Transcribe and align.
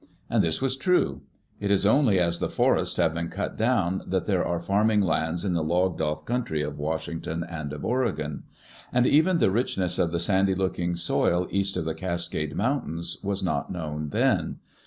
And 0.31 0.43
this 0.43 0.63
was 0.63 0.75
true. 0.77 1.21
It 1.59 1.69
is 1.69 1.85
only 1.85 2.19
as 2.19 2.39
the 2.39 2.49
forests 2.49 2.97
have 2.97 3.13
been 3.13 3.29
cut 3.29 3.55
down 3.55 4.01
that 4.07 4.25
there 4.25 4.43
are 4.43 4.59
farming 4.59 5.01
lands 5.01 5.45
in 5.45 5.53
the 5.53 5.63
logged 5.63 6.01
off 6.01 6.25
country 6.25 6.63
of 6.63 6.79
Washington 6.79 7.43
and 7.43 7.71
of 7.71 7.85
Oregon. 7.85 8.41
And 8.91 9.05
even 9.05 9.37
the 9.37 9.51
richness 9.51 9.99
of 9.99 10.11
the 10.11 10.19
sandy 10.19 10.55
looking 10.55 10.95
soil 10.95 11.45
east 11.51 11.77
of 11.77 11.85
the 11.85 11.93
Cascade 11.93 12.55
Mountains 12.55 13.19
was 13.21 13.43
not 13.43 13.71
known 13.71 14.09
then. 14.09 14.55